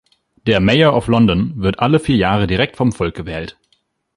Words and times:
Der 0.47 0.59
Mayor 0.59 0.95
of 0.95 1.05
London 1.05 1.53
wird 1.61 1.77
alle 1.77 1.99
vier 1.99 2.15
Jahre 2.15 2.47
direkt 2.47 2.75
vom 2.75 2.91
Volk 2.91 3.13
gewählt. 3.13 3.59